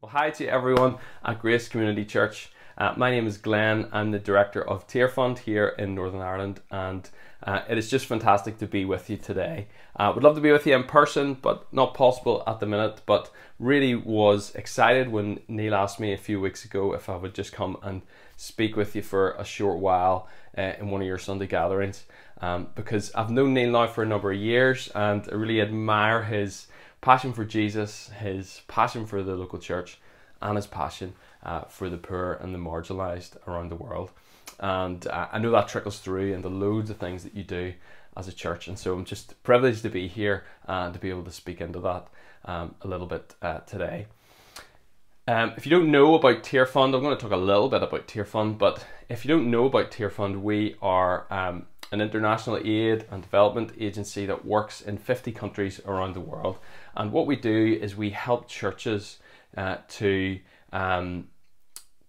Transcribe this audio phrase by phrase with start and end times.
[0.00, 2.52] Well, hi to everyone at Grace Community Church.
[2.76, 3.88] Uh, my name is Glenn.
[3.90, 7.10] I'm the director of Tearfund here in Northern Ireland, and
[7.42, 9.66] uh, it is just fantastic to be with you today.
[9.96, 13.02] Uh, would love to be with you in person, but not possible at the minute.
[13.06, 17.34] But really was excited when Neil asked me a few weeks ago if I would
[17.34, 18.02] just come and
[18.36, 22.04] speak with you for a short while uh, in one of your Sunday gatherings,
[22.40, 26.22] um, because I've known Neil now for a number of years, and I really admire
[26.22, 26.68] his
[27.00, 29.98] passion for Jesus, his passion for the local church,
[30.40, 34.10] and his passion uh, for the poor and the marginalised around the world.
[34.60, 37.74] And uh, I know that trickles through into loads of things that you do
[38.16, 38.68] as a church.
[38.68, 41.80] And so I'm just privileged to be here and to be able to speak into
[41.80, 42.08] that
[42.44, 44.06] um, a little bit uh, today.
[45.28, 48.08] Um, if you don't know about Tearfund, I'm going to talk a little bit about
[48.08, 48.58] Tearfund.
[48.58, 53.72] But if you don't know about Tearfund, we are um, an international aid and development
[53.78, 56.58] agency that works in 50 countries around the world.
[56.94, 59.18] And what we do is we help churches
[59.56, 60.38] uh, to
[60.72, 61.28] um,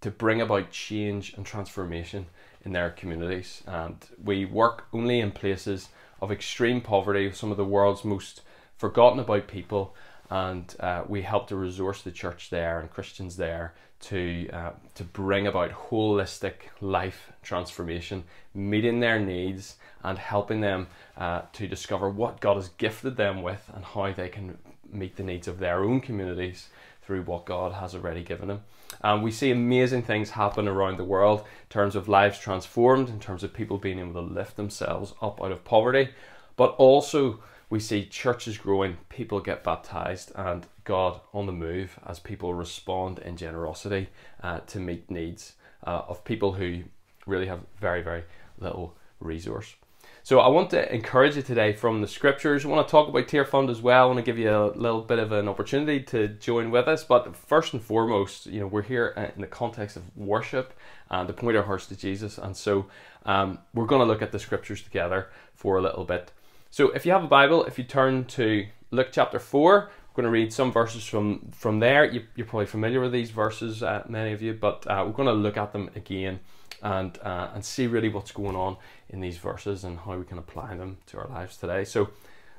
[0.02, 2.28] to bring about change and transformation
[2.64, 3.64] in their communities.
[3.68, 5.90] And we work only in places
[6.22, 8.42] of extreme poverty, some of the world's most
[8.78, 9.96] forgotten about people.
[10.30, 15.04] And uh, we help to resource the church there and Christians there to uh, to
[15.04, 22.40] bring about holistic life transformation, meeting their needs and helping them uh, to discover what
[22.40, 24.58] God has gifted them with and how they can
[24.92, 26.70] meet the needs of their own communities
[27.02, 28.62] through what God has already given them.
[29.02, 33.20] And we see amazing things happen around the world in terms of lives transformed, in
[33.20, 36.10] terms of people being able to lift themselves up out of poverty,
[36.56, 37.40] but also
[37.70, 43.20] we see churches growing, people get baptized, and God on the move as people respond
[43.20, 44.10] in generosity
[44.42, 45.54] uh, to meet needs
[45.86, 46.84] uh, of people who
[47.28, 48.24] really have very, very
[48.58, 49.76] little resource.
[50.24, 52.66] So I want to encourage you today from the scriptures.
[52.66, 54.04] I want to talk about Tearfund as well.
[54.04, 57.04] I want to give you a little bit of an opportunity to join with us.
[57.04, 60.74] But first and foremost, you know, we're here uh, in the context of worship
[61.10, 62.38] and to point our hearts to Jesus.
[62.38, 62.88] And so
[63.26, 66.32] um, we're going to look at the scriptures together for a little bit.
[66.72, 70.26] So if you have a Bible, if you turn to Luke chapter 4, we're going
[70.26, 72.06] to read some verses from, from there.
[72.06, 75.28] You, are probably familiar with these verses, uh, many of you, but uh, we're going
[75.28, 76.40] to look at them again
[76.84, 78.78] and, uh, and see really what's going on
[79.10, 81.84] in these verses and how we can apply them to our lives today.
[81.84, 82.12] So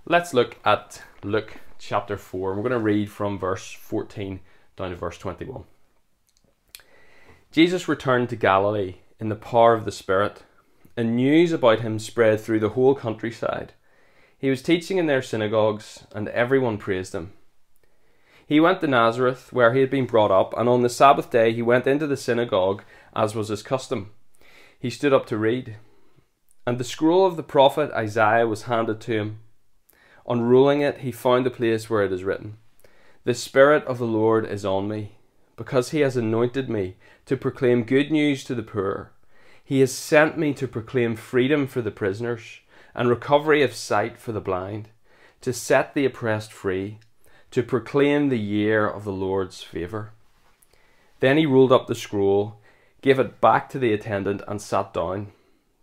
[0.07, 2.55] let's look at Luke chapter 4.
[2.55, 4.41] We're going to read from verse 14
[4.77, 5.63] down to verse 21.
[7.53, 10.43] Jesus returned to Galilee in the power of the Spirit,
[10.97, 13.75] and news about him spread through the whole countryside.
[14.41, 17.35] He was teaching in their synagogues, and everyone praised him.
[18.47, 21.53] He went to Nazareth, where he had been brought up, and on the Sabbath day
[21.53, 22.83] he went into the synagogue,
[23.15, 24.13] as was his custom.
[24.79, 25.77] He stood up to read.
[26.67, 29.41] And the scroll of the prophet Isaiah was handed to him.
[30.27, 32.57] Unrolling it, he found the place where it is written
[33.25, 35.19] The Spirit of the Lord is on me,
[35.57, 36.97] because he has anointed me
[37.27, 39.13] to proclaim good news to the poor.
[39.63, 42.61] He has sent me to proclaim freedom for the prisoners
[42.95, 44.89] and recovery of sight for the blind,
[45.41, 46.99] to set the oppressed free,
[47.51, 50.13] to proclaim the year of the Lord's favour.
[51.21, 52.61] Then he rolled up the scroll,
[53.03, 55.33] gave it back to the attendant, and sat down.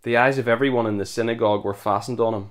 [0.02, 2.50] The eyes of everyone in the synagogue were fastened on him.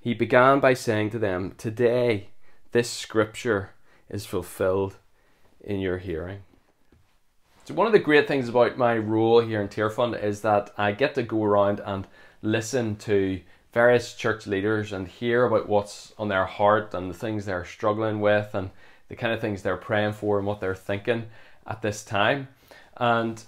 [0.00, 2.28] He began by saying to them, Today
[2.72, 3.70] this scripture
[4.08, 4.96] is fulfilled
[5.60, 6.42] in your hearing.
[7.64, 10.90] So, one of the great things about my role here in Tearfund is that I
[10.90, 12.08] get to go around and
[12.42, 13.40] listen to
[13.72, 18.20] various church leaders and hear about what's on their heart and the things they're struggling
[18.20, 18.70] with and
[19.08, 21.24] the kind of things they're praying for and what they're thinking
[21.66, 22.48] at this time.
[22.96, 23.42] And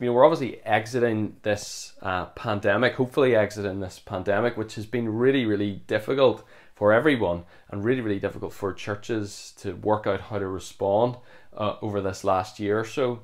[0.00, 5.08] you know, we're obviously exiting this uh, pandemic, hopefully exiting this pandemic, which has been
[5.08, 6.42] really, really difficult
[6.74, 11.16] for everyone and really, really difficult for churches to work out how to respond
[11.54, 13.20] uh, over this last year or so.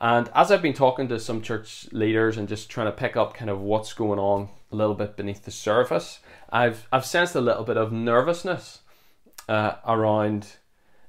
[0.00, 3.34] And as I've been talking to some church leaders and just trying to pick up
[3.34, 6.20] kind of what's going on a little bit beneath the surface,
[6.50, 8.80] I've I've sensed a little bit of nervousness
[9.48, 10.48] uh, around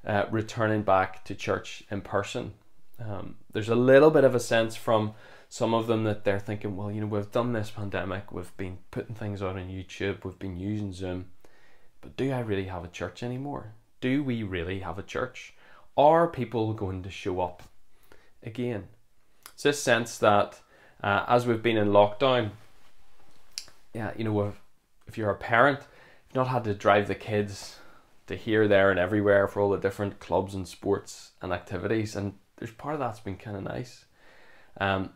[0.06, 2.54] uh, returning back to church in person.
[3.00, 5.14] Um, there's a little bit of a sense from
[5.50, 8.80] some of them that they're thinking, well, you know, we've done this pandemic, we've been
[8.92, 11.28] putting things out on YouTube, we've been using Zoom,
[12.02, 13.74] but do I really have a church anymore?
[14.02, 15.54] Do we really have a church?
[15.96, 17.64] Are people going to show up
[18.48, 18.88] again?
[19.54, 20.60] It's this sense that
[21.04, 22.52] uh, as we've been in lockdown,
[23.94, 24.54] yeah, you know,
[25.08, 25.80] if you're a parent,
[26.28, 27.78] you've not had to drive the kids
[28.28, 32.34] to here, there, and everywhere for all the different clubs and sports and activities, and
[32.58, 34.06] there's part of that's been kind of nice.
[34.80, 35.12] Um,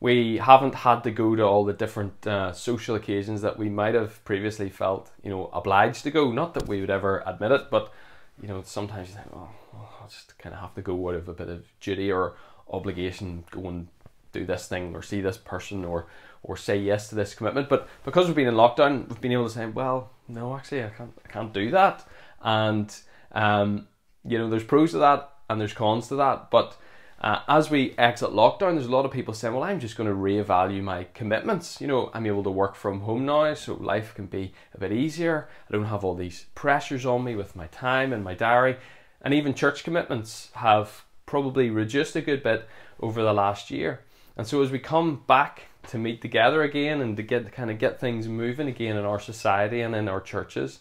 [0.00, 3.94] we haven't had to go to all the different uh, social occasions that we might
[3.94, 6.30] have previously felt, you know, obliged to go.
[6.30, 7.92] Not that we would ever admit it, but
[8.40, 11.14] you know, sometimes you think, oh, oh, I just kind of have to go out
[11.14, 12.36] of a bit of duty or
[12.70, 13.88] obligation, go and
[14.32, 16.06] do this thing or see this person or
[16.44, 17.68] or say yes to this commitment.
[17.68, 20.90] But because we've been in lockdown, we've been able to say, well, no, actually, I
[20.90, 22.06] can't, I can't do that.
[22.40, 22.94] And
[23.32, 23.88] um,
[24.24, 26.50] you know, there's pros to that and there's cons to that.
[26.50, 26.76] But
[27.20, 30.08] uh, as we exit lockdown, there's a lot of people saying, well, I'm just going
[30.08, 31.80] to reevaluate my commitments.
[31.80, 34.92] You know, I'm able to work from home now, so life can be a bit
[34.92, 35.48] easier.
[35.68, 38.76] I don't have all these pressures on me with my time and my diary.
[39.20, 42.68] And even church commitments have probably reduced a good bit
[43.00, 44.00] over the last year.
[44.36, 47.70] And so as we come back to meet together again and to get to kind
[47.70, 50.80] of get things moving again in our society and in our churches,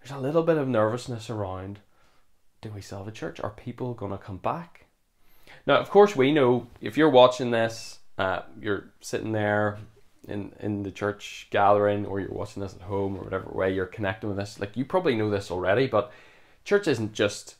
[0.00, 1.80] there's a little bit of nervousness around
[2.62, 3.40] do we still have a church?
[3.40, 4.79] Are people going to come back?
[5.70, 9.78] Now, of course, we know if you're watching this, uh, you're sitting there
[10.26, 13.86] in in the church gathering, or you're watching this at home, or whatever way you're
[13.86, 14.58] connecting with this.
[14.58, 16.10] Like you probably know this already, but
[16.64, 17.54] church isn't just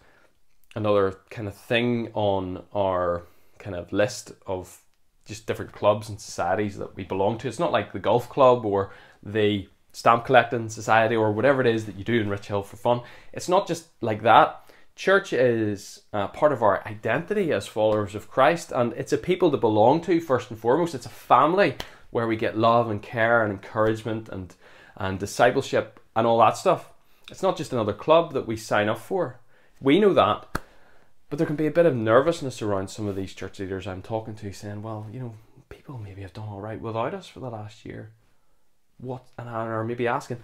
[0.74, 3.26] another kind of thing on our
[3.60, 4.80] kind of list of
[5.24, 7.46] just different clubs and societies that we belong to.
[7.46, 8.92] It's not like the golf club or
[9.22, 13.02] the stamp collecting society or whatever it is that you do in Richhill for fun.
[13.32, 14.68] It's not just like that.
[15.00, 19.50] Church is uh, part of our identity as followers of Christ, and it's a people
[19.50, 20.94] to belong to first and foremost.
[20.94, 21.76] It's a family
[22.10, 24.54] where we get love and care and encouragement and
[24.98, 26.92] and discipleship and all that stuff.
[27.30, 29.40] It's not just another club that we sign up for.
[29.80, 30.60] We know that,
[31.30, 34.02] but there can be a bit of nervousness around some of these church leaders I'm
[34.02, 35.34] talking to, saying, "Well, you know,
[35.70, 38.12] people maybe have done all right without us for the last year.
[38.98, 40.42] What?" And are maybe asking,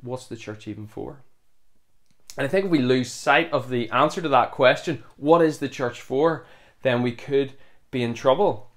[0.00, 1.24] "What's the church even for?"
[2.36, 5.58] And I think if we lose sight of the answer to that question, what is
[5.58, 6.46] the church for,
[6.82, 7.54] then we could
[7.90, 8.70] be in trouble.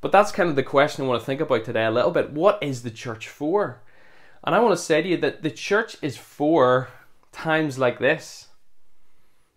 [0.00, 2.32] But that's kind of the question I want to think about today a little bit.
[2.32, 3.80] What is the church for?
[4.44, 6.88] And I want to say to you that the church is for
[7.32, 8.48] times like this.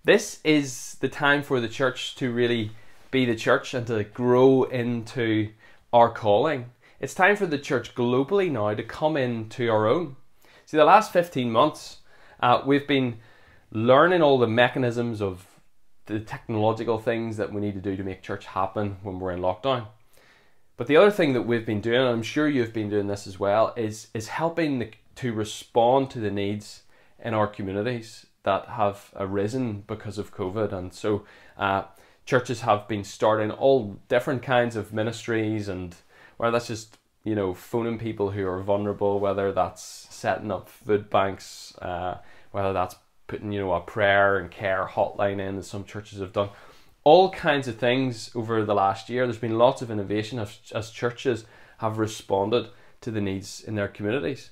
[0.03, 2.71] This is the time for the church to really
[3.11, 5.49] be the church and to grow into
[5.93, 6.71] our calling.
[6.99, 10.15] It's time for the church globally now to come into our own.
[10.65, 11.97] See, the last 15 months,
[12.39, 13.19] uh, we've been
[13.71, 15.45] learning all the mechanisms of
[16.05, 19.39] the technological things that we need to do to make church happen when we're in
[19.39, 19.87] lockdown.
[20.77, 23.27] But the other thing that we've been doing, and I'm sure you've been doing this
[23.27, 26.83] as well, is is helping the, to respond to the needs
[27.23, 30.73] in our communities that have arisen because of COVID.
[30.73, 31.23] And so,
[31.57, 31.83] uh,
[32.25, 35.95] churches have been starting all different kinds of ministries, and
[36.37, 41.09] whether that's just you know phoning people who are vulnerable, whether that's setting up food
[41.11, 42.17] banks, uh,
[42.51, 42.95] whether that's
[43.31, 46.49] putting you know a prayer and care hotline in as some churches have done.
[47.05, 49.25] All kinds of things over the last year.
[49.25, 51.45] There's been lots of innovation as, as churches
[51.77, 52.67] have responded
[52.99, 54.51] to the needs in their communities.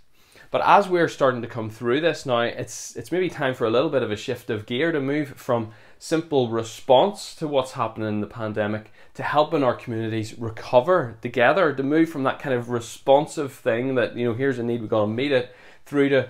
[0.49, 3.69] But as we're starting to come through this now it's it's maybe time for a
[3.69, 8.07] little bit of a shift of gear to move from simple response to what's happening
[8.07, 12.71] in the pandemic to helping our communities recover together to move from that kind of
[12.71, 15.53] responsive thing that you know here's a need we've got to meet it
[15.85, 16.27] through to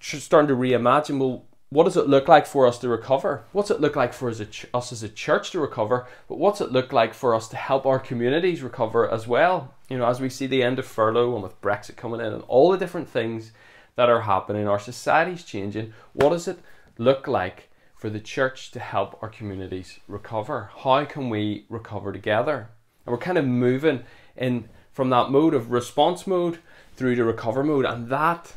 [0.00, 3.44] starting to reimagine well what does it look like for us to recover?
[3.52, 4.40] What's it look like for us,
[4.72, 6.06] us as a church to recover?
[6.28, 9.74] But what's it look like for us to help our communities recover as well?
[9.90, 12.42] You know, as we see the end of furlough and with Brexit coming in and
[12.48, 13.52] all the different things
[13.96, 15.92] that are happening, our society's changing.
[16.14, 16.60] What does it
[16.96, 20.70] look like for the church to help our communities recover?
[20.78, 22.70] How can we recover together?
[23.04, 24.04] And we're kind of moving
[24.36, 26.60] in from that mode of response mode
[26.94, 28.54] through to recover mode, and that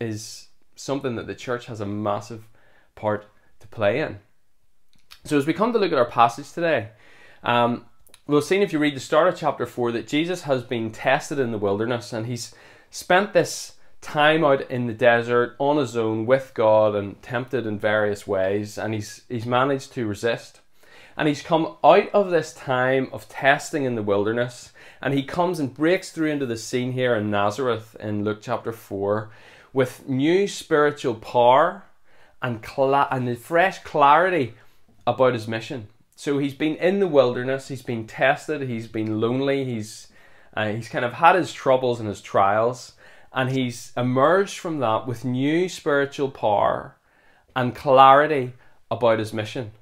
[0.00, 0.47] is
[0.78, 2.48] something that the church has a massive
[2.94, 3.26] part
[3.60, 4.18] to play in.
[5.24, 6.90] So, as we come to look at our passage today,
[7.42, 7.86] um,
[8.26, 11.38] we'll see if you read the start of chapter 4 that Jesus has been tested
[11.38, 12.54] in the wilderness and he's
[12.90, 17.78] spent this time out in the desert on his own with God and tempted in
[17.78, 20.60] various ways, and he's, he's managed to resist.
[21.16, 25.58] And he's come out of this time of testing in the wilderness, and he comes
[25.58, 29.30] and breaks through into the scene here in Nazareth in Luke chapter 4
[29.72, 31.84] with new spiritual power
[32.42, 34.54] and, cla- and fresh clarity
[35.06, 35.88] about his mission.
[36.16, 40.08] So he's been in the wilderness, he's been tested, he's been lonely, he's,
[40.54, 42.94] uh, he's kind of had his troubles and his trials,
[43.32, 46.96] and he's emerged from that with new spiritual power
[47.54, 48.54] and clarity
[48.90, 49.72] about his mission.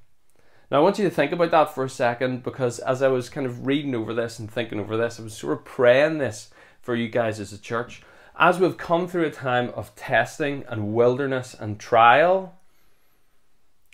[0.70, 3.28] Now, I want you to think about that for a second because as I was
[3.28, 6.50] kind of reading over this and thinking over this, I was sort of praying this
[6.82, 8.02] for you guys as a church
[8.38, 12.54] as we've come through a time of testing and wilderness and trial,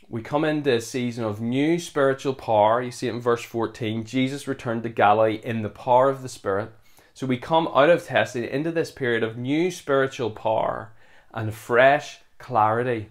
[0.09, 2.83] we come into a season of new spiritual power.
[2.83, 4.05] You see it in verse 14.
[4.05, 6.71] Jesus returned to Galilee in the power of the Spirit.
[7.15, 10.93] So we come out of testing into this period of new spiritual power
[11.33, 13.11] and fresh clarity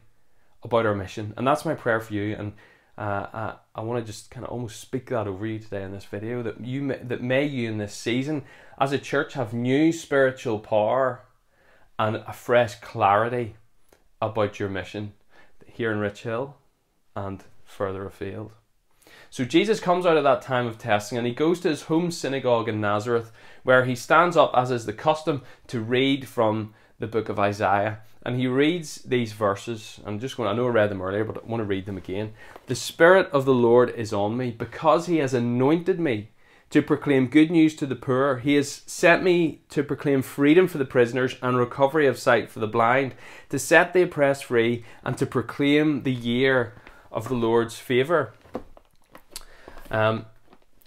[0.64, 1.34] about our mission.
[1.38, 2.36] And that's my prayer for you.
[2.36, 2.54] And
[3.02, 5.92] uh, uh, I want to just kind of almost speak that over you today in
[5.92, 8.44] this video that you may, that may you in this season
[8.80, 11.24] as a church have new spiritual power
[11.98, 13.56] and a fresh clarity
[14.22, 15.14] about your mission
[15.66, 16.54] here in Richhill
[17.16, 18.52] and further afield.
[19.32, 22.12] So Jesus comes out of that time of testing and he goes to his home
[22.12, 23.32] synagogue in Nazareth
[23.64, 28.00] where he stands up as is the custom to read from the book of Isaiah
[28.24, 30.00] and he reads these verses.
[30.06, 31.98] I'm just going I know I read them earlier but I want to read them
[31.98, 32.34] again.
[32.68, 36.30] The spirit of the Lord is on me because he has anointed me
[36.72, 38.38] to proclaim good news to the poor.
[38.38, 42.60] He has sent me to proclaim freedom for the prisoners and recovery of sight for
[42.60, 43.14] the blind,
[43.50, 46.74] to set the oppressed free, and to proclaim the year
[47.12, 48.34] of the Lord's favour.
[49.92, 50.26] Um,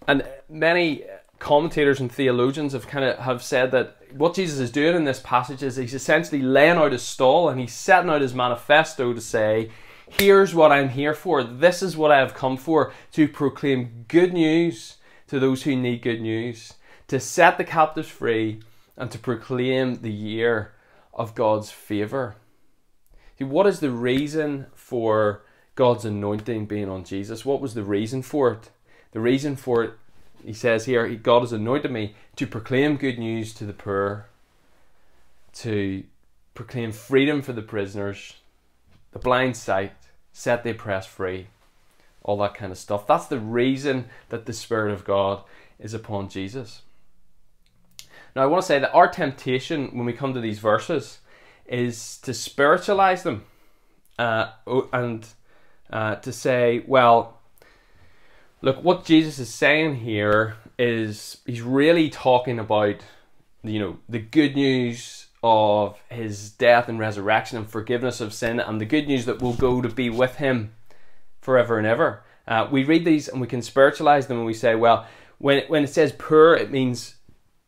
[0.08, 1.04] and many
[1.44, 5.20] commentators and theologians have kind of have said that what Jesus is doing in this
[5.20, 9.20] passage is he's essentially laying out his stall and he's setting out his manifesto to
[9.20, 9.70] say,
[10.08, 11.44] here's what I'm here for.
[11.44, 14.96] This is what I have come for to proclaim good news
[15.26, 16.74] to those who need good news,
[17.08, 18.60] to set the captives free,
[18.96, 20.72] and to proclaim the year
[21.12, 22.36] of God's favour.
[23.38, 25.42] See, what is the reason for
[25.74, 27.44] God's anointing being on Jesus?
[27.44, 28.70] What was the reason for it?
[29.12, 29.92] The reason for it,
[30.44, 34.26] he says here, God has anointed me to proclaim good news to the poor,
[35.54, 36.04] to
[36.54, 38.34] proclaim freedom for the prisoners,
[39.12, 39.92] the blind sight,
[40.32, 41.46] set the oppressed free,
[42.22, 43.06] all that kind of stuff.
[43.06, 45.42] That's the reason that the Spirit of God
[45.78, 46.82] is upon Jesus.
[48.34, 51.18] Now, I want to say that our temptation when we come to these verses
[51.66, 53.44] is to spiritualize them
[54.18, 54.50] uh,
[54.92, 55.26] and
[55.90, 57.40] uh, to say, well,
[58.64, 62.96] look, what Jesus is saying here is he's really talking about,
[63.62, 68.80] you know, the good news of his death and resurrection and forgiveness of sin and
[68.80, 70.72] the good news that we'll go to be with him
[71.42, 72.24] forever and ever.
[72.48, 75.06] Uh, we read these and we can spiritualize them and we say, well,
[75.36, 77.16] when it, when it says poor, it means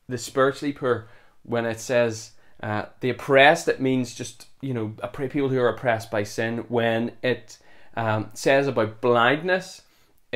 [0.08, 1.08] the spiritually poor.
[1.42, 6.10] When it says uh, the oppressed, it means just you know people who are oppressed
[6.10, 6.64] by sin.
[6.68, 7.58] When it
[7.96, 9.82] um, says about blindness,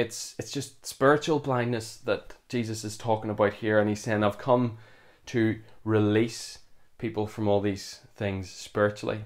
[0.00, 4.38] it's it's just spiritual blindness that Jesus is talking about here, and he's saying, "I've
[4.38, 4.78] come
[5.26, 6.58] to release
[6.98, 9.24] people from all these things spiritually."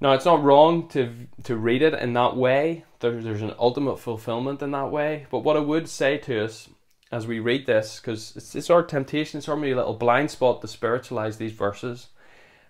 [0.00, 2.84] Now, it's not wrong to to read it in that way.
[3.00, 5.26] There, there's an ultimate fulfillment in that way.
[5.30, 6.68] But what I would say to us
[7.14, 10.60] as we read this, because it's, it's our temptation, it's our maybe little blind spot
[10.60, 12.08] to spiritualize these verses.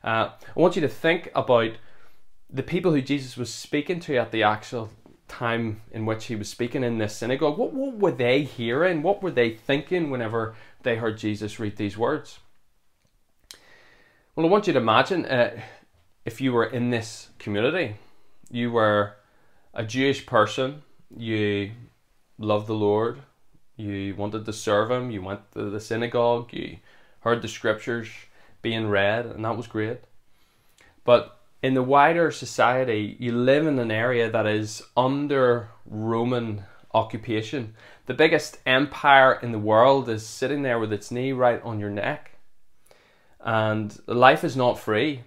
[0.03, 1.73] Uh, I want you to think about
[2.51, 4.91] the people who Jesus was speaking to at the actual
[5.35, 7.59] time in which he was speaking in this synagogue.
[7.59, 9.03] What, what were they hearing?
[9.03, 12.39] What were they thinking whenever they heard Jesus read these words?
[14.35, 15.61] Well, I want you to imagine uh,
[16.25, 17.97] if you were in this community,
[18.51, 19.17] you were
[19.73, 20.83] a Jewish person,
[21.17, 21.73] you
[22.39, 23.19] loved the Lord,
[23.77, 26.79] you wanted to serve Him, you went to the synagogue, you
[27.21, 28.09] heard the scriptures
[28.63, 29.99] being read, and that was great.
[31.05, 37.75] But in the wider society, you live in an area that is under Roman occupation.
[38.05, 41.89] The biggest empire in the world is sitting there with its knee right on your
[41.89, 42.33] neck.
[43.41, 45.23] And life is not free.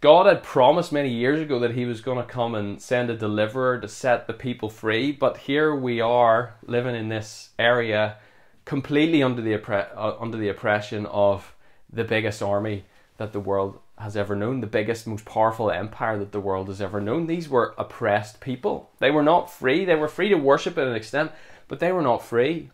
[0.00, 3.16] God had promised many years ago that He was going to come and send a
[3.16, 8.16] deliverer to set the people free, but here we are living in this area
[8.64, 11.54] completely under the oppre- uh, under the oppression of
[11.92, 12.86] the biggest army
[13.18, 16.80] that the world has ever known, the biggest, most powerful empire that the world has
[16.80, 17.26] ever known.
[17.26, 18.90] These were oppressed people.
[18.98, 19.84] They were not free.
[19.84, 21.32] They were free to worship at an extent,
[21.66, 22.70] but they were not free.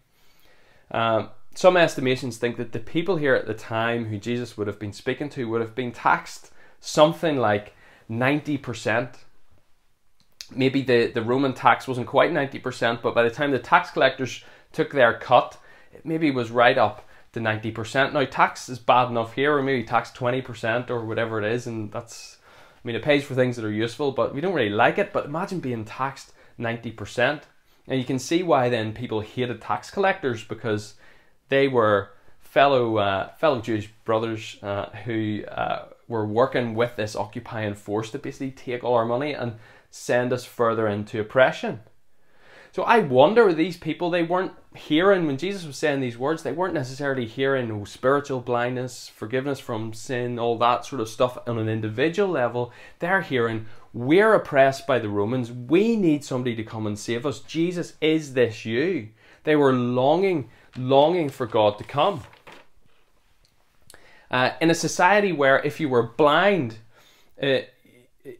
[0.91, 4.79] Um, some estimations think that the people here at the time who Jesus would have
[4.79, 6.51] been speaking to would have been taxed
[6.81, 7.75] something like
[8.11, 9.15] 90%.
[10.51, 14.45] Maybe the, the Roman tax wasn't quite 90%, but by the time the tax collectors
[14.73, 15.57] took their cut,
[15.93, 17.04] it maybe was right up
[17.35, 18.13] to 90%.
[18.13, 21.93] Now, tax is bad enough here, or maybe tax 20% or whatever it is, and
[21.93, 22.39] that's,
[22.77, 25.13] I mean, it pays for things that are useful, but we don't really like it.
[25.13, 27.43] But imagine being taxed 90%.
[27.87, 30.95] And you can see why then people hated tax collectors because
[31.49, 32.11] they were
[32.41, 38.19] fellow uh, fellow Jewish brothers uh, who uh, were working with this occupying force to
[38.19, 39.55] basically take all our money and
[39.91, 41.81] send us further into oppression.
[42.75, 46.51] So I wonder these people they weren't hearing when Jesus was saying these words, they
[46.51, 51.57] weren't necessarily hearing oh, spiritual blindness, forgiveness from sin, all that sort of stuff on
[51.61, 52.73] an individual level.
[52.99, 55.53] They're hearing we're oppressed by the Romans.
[55.53, 57.39] We need somebody to come and save us.
[57.39, 59.11] Jesus, is this you?
[59.45, 62.23] They were longing, longing for God to come.
[64.33, 66.79] Uh, in a society where if you were blind,
[67.41, 67.59] uh,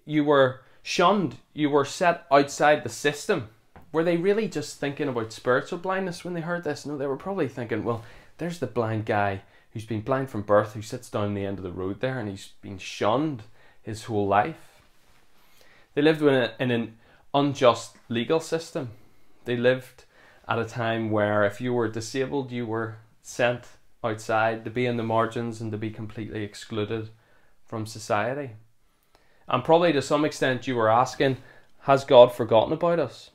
[0.05, 3.51] you were shunned, you were set outside the system.
[3.95, 6.85] Were they really just thinking about spiritual blindness when they heard this?
[6.85, 8.05] No, they were probably thinking, well,
[8.39, 11.65] there's the blind guy who's been blind from birth, who sits down the end of
[11.65, 13.45] the road there and he's been shunned
[13.83, 14.83] his whole life.
[15.95, 16.97] They lived in, a, in an
[17.33, 18.91] unjust legal system.
[19.45, 20.05] They lived
[20.49, 23.63] at a time where if you were disabled, you were sent
[24.03, 27.11] outside to be in the margins and to be completely excluded
[27.65, 28.51] from society.
[29.47, 31.37] And probably to some extent, you were asking,
[31.83, 33.31] Has God forgotten about us?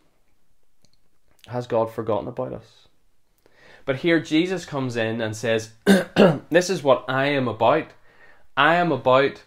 [1.49, 2.87] Has God forgotten about us?
[3.85, 5.73] But here Jesus comes in and says,
[6.49, 7.87] This is what I am about.
[8.55, 9.43] I am about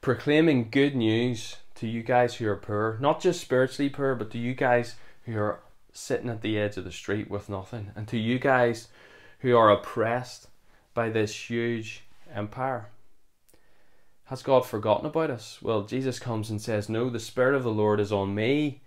[0.00, 4.38] proclaiming good news to you guys who are poor, not just spiritually poor, but to
[4.38, 5.60] you guys who are
[5.92, 8.88] sitting at the edge of the street with nothing, and to you guys
[9.40, 10.48] who are oppressed
[10.94, 12.02] by this huge
[12.34, 12.88] empire.
[14.24, 15.60] Has God forgotten about us?
[15.62, 18.82] Well, Jesus comes and says, No, the Spirit of the Lord is on me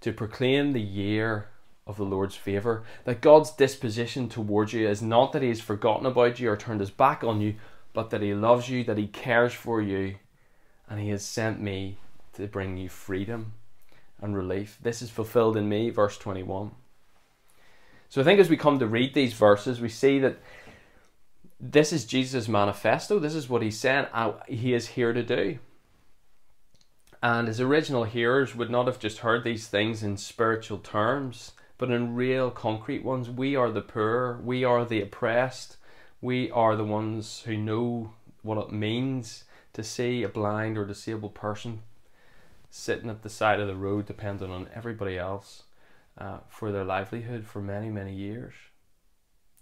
[0.00, 1.48] to proclaim the year
[1.86, 2.84] of the Lord's favour.
[3.04, 6.80] That God's disposition towards you is not that He has forgotten about you or turned
[6.80, 7.54] His back on you,
[7.92, 10.16] but that He loves you, that He cares for you,
[10.88, 11.98] and He has sent me
[12.34, 13.54] to bring you freedom
[14.20, 14.78] and relief.
[14.82, 16.72] This is fulfilled in me, verse 21.
[18.08, 20.38] So I think as we come to read these verses, we see that
[21.60, 23.18] this is Jesus' manifesto.
[23.18, 25.58] This is what he's saying uh, he is here to do.
[27.22, 31.90] And his original hearers would not have just heard these things in spiritual terms, but
[31.90, 33.30] in real concrete ones.
[33.30, 35.78] We are the poor, we are the oppressed,
[36.20, 41.34] we are the ones who know what it means to see a blind or disabled
[41.34, 41.80] person
[42.68, 45.62] sitting at the side of the road, depending on everybody else
[46.18, 48.52] uh, for their livelihood for many, many years.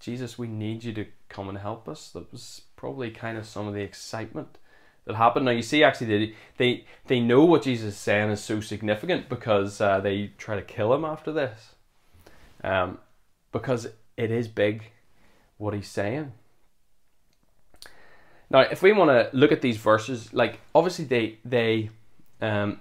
[0.01, 2.11] Jesus, we need you to come and help us.
[2.11, 4.59] That was probably kind of some of the excitement
[5.05, 5.45] that happened.
[5.45, 9.29] Now you see, actually, they they, they know what Jesus is saying is so significant
[9.29, 11.75] because uh, they try to kill him after this,
[12.63, 12.99] um,
[13.53, 14.85] because it is big
[15.57, 16.33] what he's saying.
[18.51, 21.91] Now, if we want to look at these verses, like obviously they they
[22.41, 22.81] um,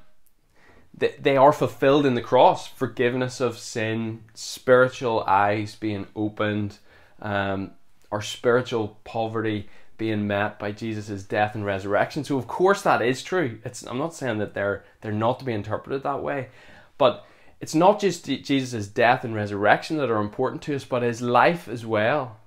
[0.98, 2.68] they, they are fulfilled in the cross.
[2.68, 6.78] Forgiveness of sin spiritual eyes being opened
[7.22, 7.72] um,
[8.12, 12.24] our spiritual poverty being met by jesus' death and resurrection.
[12.24, 13.60] So of course that is true.
[13.66, 16.50] It's i'm not saying that they're they're not to be interpreted that way.
[16.98, 17.26] But
[17.60, 21.67] it's not just jesus' death and resurrection that are important to us but his life
[21.67, 22.38] as well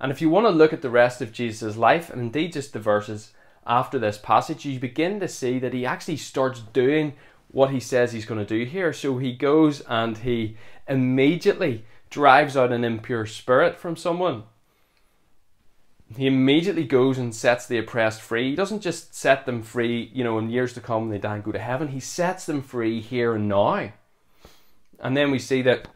[0.00, 2.72] and if you want to look at the rest of jesus' life and indeed just
[2.72, 3.32] the verses
[3.66, 7.14] after this passage you begin to see that he actually starts doing
[7.52, 8.92] what he says he's going to do here.
[8.92, 10.56] So he goes and he
[10.88, 14.44] immediately drives out an impure spirit from someone.
[16.16, 18.50] He immediately goes and sets the oppressed free.
[18.50, 21.36] He doesn't just set them free, you know, in years to come when they die
[21.36, 21.88] and go to heaven.
[21.88, 23.92] He sets them free here and now.
[25.00, 25.88] And then we see that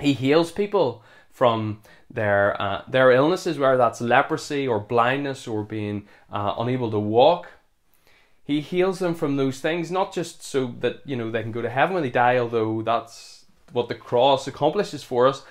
[0.00, 6.08] he heals people from their uh, their illnesses, whether that's leprosy or blindness or being
[6.32, 7.52] uh, unable to walk.
[8.44, 11.62] He heals them from those things, not just so that you know they can go
[11.62, 15.42] to heaven when they die, although that's what the cross accomplishes for us,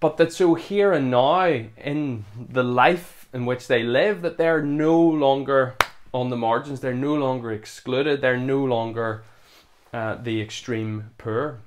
[0.00, 1.44] but that so here and now
[1.76, 5.76] in the life in which they live, that they're no longer
[6.12, 9.22] on the margins, they're no longer excluded, they're no longer
[9.92, 11.60] uh, the extreme poor.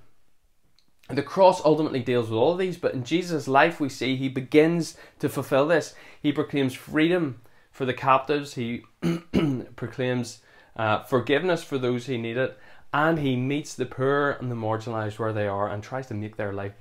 [1.13, 4.29] The cross ultimately deals with all of these, but in Jesus' life, we see he
[4.29, 5.93] begins to fulfill this.
[6.21, 8.53] He proclaims freedom for the captives.
[8.53, 8.83] He
[9.75, 10.41] proclaims
[10.75, 12.57] uh, forgiveness for those who need it,
[12.93, 16.37] and he meets the poor and the marginalized where they are and tries to make
[16.37, 16.73] their life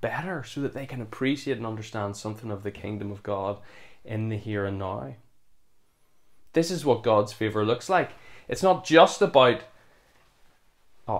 [0.00, 3.58] better so that they can appreciate and understand something of the kingdom of God
[4.04, 5.14] in the here and now.
[6.52, 8.10] This is what God's favor looks like.
[8.48, 9.62] It's not just about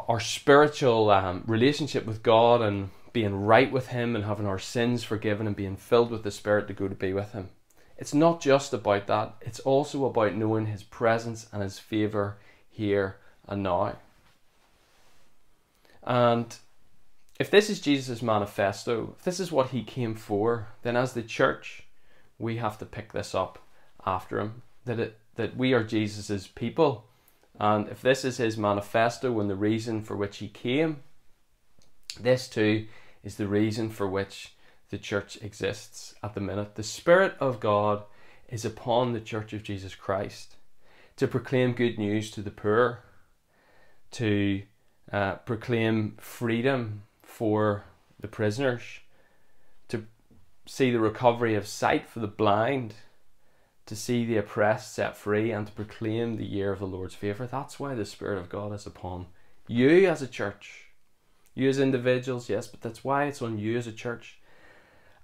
[0.09, 5.03] our spiritual um, relationship with God and being right with Him and having our sins
[5.03, 7.49] forgiven and being filled with the Spirit to go to be with Him.
[7.97, 13.17] It's not just about that, it's also about knowing His presence and His favour here
[13.47, 13.97] and now.
[16.03, 16.57] And
[17.39, 21.23] if this is Jesus' manifesto, if this is what He came for, then as the
[21.23, 21.83] church,
[22.39, 23.59] we have to pick this up
[24.07, 24.63] after Him.
[24.87, 27.05] That, it, that we are Jesus' people.
[27.61, 31.03] And if this is His manifesto and the reason for which He came,
[32.19, 32.87] this too
[33.23, 34.55] is the reason for which
[34.89, 36.75] the church exists at the minute.
[36.75, 38.05] The Spirit of God
[38.49, 40.57] is upon the Church of Jesus Christ
[41.17, 43.05] to proclaim good news to the poor,
[44.13, 44.63] to
[45.13, 47.85] uh, proclaim freedom for
[48.19, 48.83] the prisoners,
[49.89, 50.05] to
[50.65, 52.95] see the recovery of sight for the blind,
[53.91, 57.45] to see the oppressed set free, and to proclaim the year of the Lord's favour.
[57.45, 59.27] That's why the Spirit of God is upon
[59.67, 60.85] you as a church.
[61.57, 64.39] You as individuals, yes, but that's why it's on you as a church.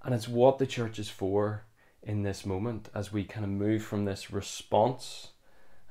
[0.03, 1.63] And it's what the church is for
[2.03, 5.29] in this moment as we kind of move from this response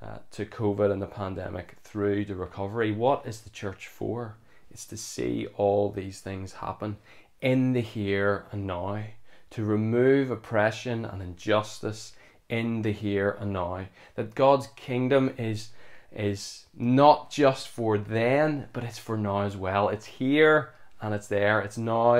[0.02, 2.92] uh, to COVID and the pandemic through to recovery.
[2.92, 4.36] What is the church for?
[4.70, 6.98] It's to see all these things happen
[7.40, 9.02] in the here and now,
[9.48, 12.12] to remove oppression and injustice
[12.48, 13.86] in the here and now.
[14.14, 15.70] That God's kingdom is
[16.12, 19.88] is not just for then, but it's for now as well.
[19.88, 21.60] It's here and it's there.
[21.60, 22.14] It's now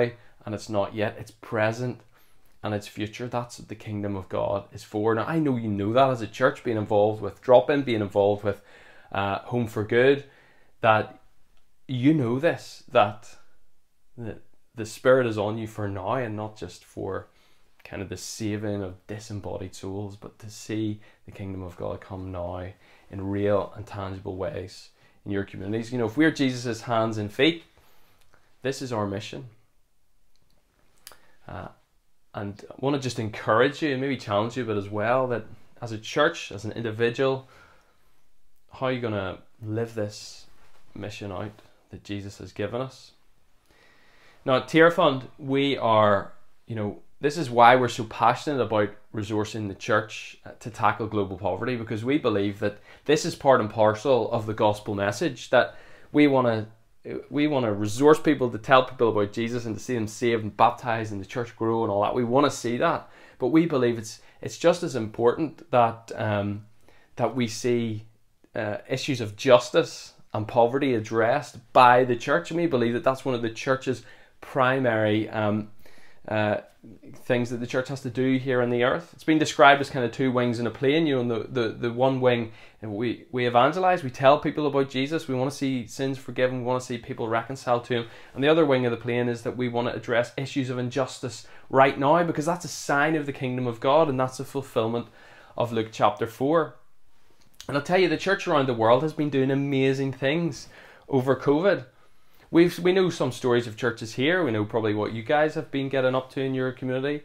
[0.45, 1.17] and it's not yet.
[1.19, 2.01] It's present
[2.63, 3.27] and its future.
[3.27, 5.15] That's what the kingdom of God is for.
[5.15, 8.01] Now, I know you know that as a church, being involved with drop in, being
[8.01, 8.61] involved with
[9.11, 10.25] uh, Home for Good,
[10.81, 11.19] that
[11.87, 13.35] you know this, that
[14.17, 14.39] the,
[14.75, 17.27] the Spirit is on you for now and not just for
[17.87, 22.31] kind of the saving of disembodied souls, but to see the kingdom of God come
[22.31, 22.67] now
[23.09, 24.89] in real and tangible ways
[25.25, 25.91] in your communities.
[25.91, 27.63] You know, if we're Jesus' hands and feet,
[28.61, 29.45] this is our mission.
[31.47, 31.69] Uh,
[32.33, 35.45] and I want to just encourage you and maybe challenge you, but as well that
[35.81, 37.47] as a church, as an individual,
[38.73, 40.45] how are you going to live this
[40.93, 43.11] mission out that Jesus has given us?
[44.45, 46.33] Now, at Tearfund, we are,
[46.67, 51.07] you know, this is why we're so passionate about resourcing the church uh, to tackle
[51.07, 55.49] global poverty because we believe that this is part and parcel of the gospel message
[55.49, 55.75] that
[56.11, 56.67] we want to
[57.29, 60.43] we want to resource people to tell people about Jesus and to see them saved
[60.43, 62.13] and baptized and the church grow and all that.
[62.13, 66.65] We want to see that, but we believe it's it's just as important that um,
[67.15, 68.05] that we see
[68.55, 73.25] uh, issues of justice and poverty addressed by the church, and we believe that that's
[73.25, 74.03] one of the church's
[74.41, 75.69] primary um,
[76.27, 76.57] uh,
[77.15, 79.11] things that the church has to do here on the earth.
[79.13, 81.07] It's been described as kind of two wings in a plane.
[81.07, 85.27] You know, the, the, the one wing, we, we evangelize, we tell people about Jesus,
[85.27, 88.07] we want to see sins forgiven, we want to see people reconciled to Him.
[88.33, 90.77] And the other wing of the plane is that we want to address issues of
[90.77, 94.45] injustice right now because that's a sign of the kingdom of God and that's a
[94.45, 95.07] fulfillment
[95.57, 96.75] of Luke chapter 4.
[97.67, 100.69] And I'll tell you, the church around the world has been doing amazing things
[101.09, 101.85] over COVID.
[102.49, 104.43] We've we know some stories of churches here.
[104.43, 107.23] We know probably what you guys have been getting up to in your community,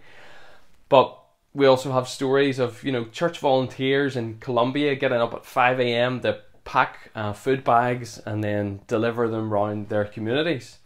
[0.89, 1.19] but
[1.55, 5.79] we also have stories of you know church volunteers in Colombia getting up at five
[5.79, 6.21] a.m.
[6.21, 10.79] to pack uh, food bags and then deliver them around their communities.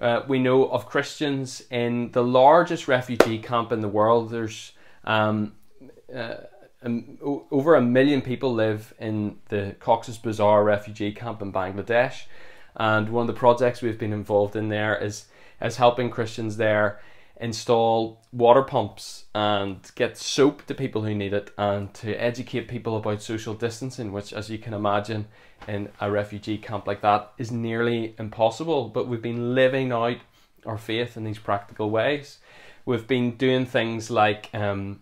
[0.00, 4.30] Uh, we know of Christians in the largest refugee camp in the world.
[4.30, 4.72] There's
[5.04, 5.52] um,
[6.14, 6.34] uh,
[6.82, 7.18] um,
[7.50, 12.24] over a million people live in the Cox's Bazar refugee camp in Bangladesh.
[12.76, 15.26] And one of the projects we've been involved in there is
[15.60, 17.00] is helping Christians there
[17.40, 22.96] install water pumps and get soap to people who need it and to educate people
[22.96, 25.26] about social distancing, which as you can imagine
[25.66, 28.88] in a refugee camp like that is nearly impossible.
[28.88, 30.18] But we've been living out
[30.64, 32.38] our faith in these practical ways.
[32.86, 35.00] We've been doing things like um,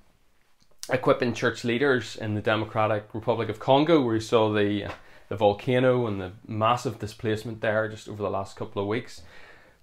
[0.90, 4.90] equipping church leaders in the Democratic Republic of Congo, where we saw the
[5.32, 9.22] the volcano and the massive displacement there just over the last couple of weeks.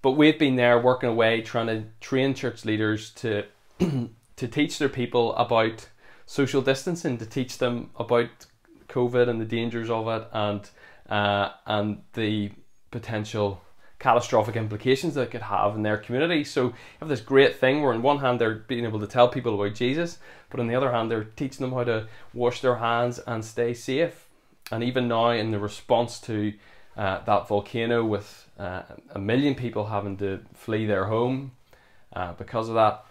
[0.04, 3.46] But we've been there working away trying to train church leaders to
[3.80, 5.90] to teach their people about
[6.28, 8.30] social distancing, to teach them about
[8.90, 10.70] COVID and the dangers of it, and
[11.10, 12.52] uh, and the
[12.92, 13.60] potential
[13.98, 16.44] catastrophic implications that could have in their community.
[16.44, 19.28] So you have this great thing where on one hand they're being able to tell
[19.28, 20.20] people about Jesus,
[20.52, 23.74] but on the other hand they're teaching them how to wash their hands and stay
[23.74, 24.29] safe
[24.72, 26.54] and even now, in the response to
[26.98, 31.52] uh, that volcano, with uh, a million people having to flee their home
[32.14, 33.06] uh, because of that,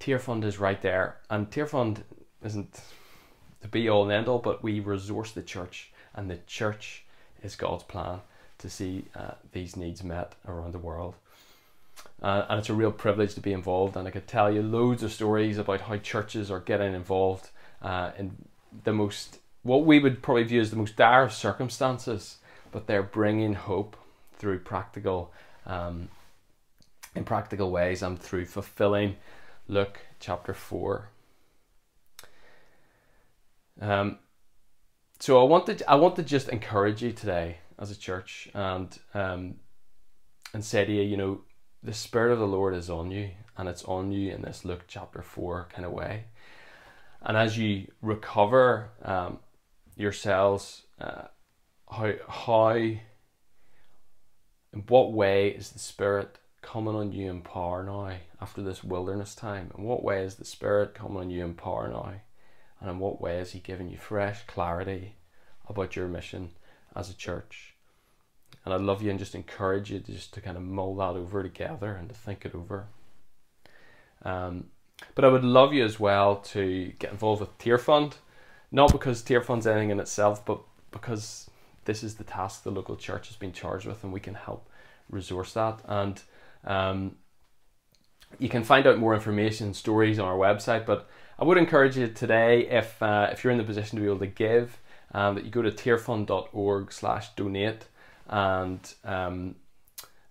[0.00, 1.16] Tearfund is right there.
[1.30, 2.02] And Tearfund
[2.44, 2.80] isn't
[3.60, 7.04] the be all and end all, but we resource the church, and the church
[7.42, 8.20] is God's plan
[8.58, 11.14] to see uh, these needs met around the world.
[12.22, 13.96] Uh, and it's a real privilege to be involved.
[13.96, 17.50] And I could tell you loads of stories about how churches are getting involved
[17.82, 18.36] uh, in
[18.84, 22.38] the most what we would probably view as the most dire circumstances,
[22.70, 23.96] but they're bringing hope
[24.38, 25.32] through practical,
[25.66, 26.08] um,
[27.14, 29.16] in practical ways and through fulfilling
[29.66, 31.08] Luke chapter 4.
[33.80, 34.18] Um,
[35.18, 39.56] so I wanted I want to just encourage you today as a church and um,
[40.54, 41.40] and say to you, you know,
[41.82, 44.84] the Spirit of the Lord is on you, and it's on you in this Luke
[44.86, 46.24] chapter four kind of way.
[47.22, 49.40] And as you recover um,
[49.96, 51.22] yourselves uh,
[51.90, 53.02] how how in
[54.88, 59.70] what way is the spirit coming on you in power now after this wilderness time?
[59.76, 62.14] In what way is the spirit coming on you in power now?
[62.80, 65.14] And in what way is he giving you fresh clarity
[65.68, 66.50] about your mission
[66.94, 67.74] as a church?
[68.64, 71.16] And I'd love you and just encourage you to just to kind of mull that
[71.16, 72.88] over together and to think it over.
[74.22, 74.66] Um,
[75.14, 78.14] but I would love you as well to get involved with Tearfund,
[78.76, 80.60] not because Tearfund's anything in itself, but
[80.90, 81.48] because
[81.86, 84.68] this is the task the local church has been charged with, and we can help
[85.08, 85.80] resource that.
[85.88, 86.20] And
[86.64, 87.16] um,
[88.38, 90.84] you can find out more information stories on our website.
[90.84, 91.08] But
[91.38, 94.18] I would encourage you today, if uh, if you're in the position to be able
[94.18, 94.76] to give,
[95.12, 97.84] um, that you go to tearfund.org/donate,
[98.28, 99.54] and um,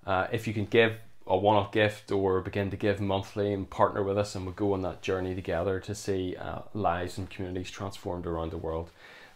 [0.06, 4.04] uh, if you can give a one-off gift or begin to give monthly and partner
[4.04, 7.72] with us and we'll go on that journey together to see uh, lives and communities
[7.72, 8.92] transformed around the world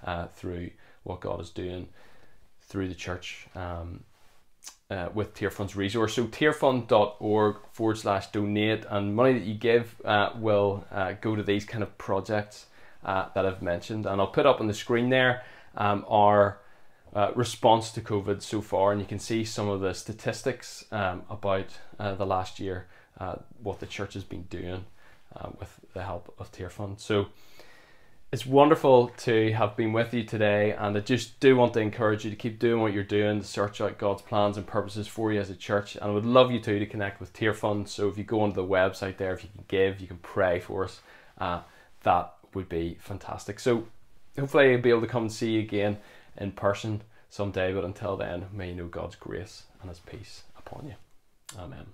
[0.06, 0.69] uh, through
[1.04, 1.89] what God is doing
[2.62, 4.02] through the church um,
[4.91, 6.13] uh, with Tearfund's resource.
[6.13, 11.41] So tearfund.org forward slash donate and money that you give uh, will uh, go to
[11.41, 12.67] these kind of projects
[13.04, 15.43] uh, that I've mentioned and I'll put up on the screen there
[15.75, 16.60] um, our
[17.15, 21.24] uh, response to COVID so far, and you can see some of the statistics um,
[21.30, 21.67] about
[22.00, 22.88] uh, the last year,
[23.19, 24.86] uh, what the church has been doing
[25.36, 27.00] uh, with the help of Tearfund.
[27.00, 27.28] So
[28.32, 32.26] it's wonderful to have been with you today, and I just do want to encourage
[32.26, 35.34] you to keep doing what you're doing, to search out God's plans and purposes for
[35.34, 35.95] you as a church.
[35.95, 37.88] And I would love you too to connect with Tearfund.
[37.88, 40.60] So if you go onto the website there, if you can give, you can pray
[40.60, 41.02] for us.
[41.39, 41.62] Uh,
[42.04, 43.60] that would be fantastic.
[43.60, 43.88] So
[44.38, 45.98] hopefully I'll be able to come and see you again
[46.39, 47.73] in person someday.
[47.73, 50.95] But until then, may you know God's grace and His peace upon you.
[51.58, 51.88] Amen.